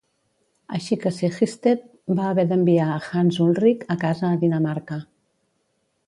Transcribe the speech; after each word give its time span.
Així 0.77 0.95
que 1.01 1.09
Sehested 1.17 1.83
va 2.19 2.25
haver 2.29 2.45
d'enviar 2.51 2.87
a 2.93 2.95
Hans 3.19 3.37
Ulrik 3.45 3.83
a 3.97 3.97
casa 4.05 4.25
a 4.31 4.39
Dinamarca. 4.45 4.99